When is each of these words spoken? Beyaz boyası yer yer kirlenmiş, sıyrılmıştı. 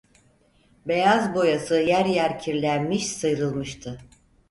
Beyaz 0.87 1.35
boyası 1.35 1.75
yer 1.81 2.05
yer 2.05 2.39
kirlenmiş, 2.39 3.07
sıyrılmıştı. 3.07 3.99